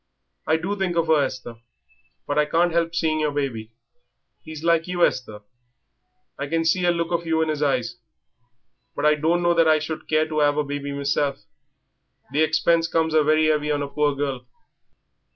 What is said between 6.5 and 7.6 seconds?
see a look of you in